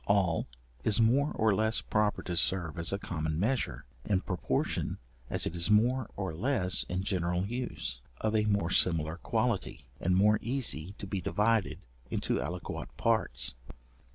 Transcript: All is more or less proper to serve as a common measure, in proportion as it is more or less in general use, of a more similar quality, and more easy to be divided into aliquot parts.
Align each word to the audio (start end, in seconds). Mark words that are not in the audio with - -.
All 0.07 0.47
is 0.83 0.99
more 0.99 1.31
or 1.33 1.53
less 1.53 1.81
proper 1.81 2.23
to 2.23 2.35
serve 2.35 2.79
as 2.79 2.91
a 2.91 2.97
common 2.97 3.39
measure, 3.39 3.85
in 4.03 4.21
proportion 4.21 4.97
as 5.29 5.45
it 5.45 5.55
is 5.55 5.69
more 5.69 6.09
or 6.15 6.33
less 6.33 6.81
in 6.89 7.03
general 7.03 7.45
use, 7.45 8.01
of 8.19 8.35
a 8.35 8.45
more 8.45 8.71
similar 8.71 9.17
quality, 9.17 9.85
and 9.99 10.15
more 10.15 10.39
easy 10.41 10.95
to 10.97 11.05
be 11.05 11.21
divided 11.21 11.77
into 12.09 12.39
aliquot 12.41 12.87
parts. 12.97 13.53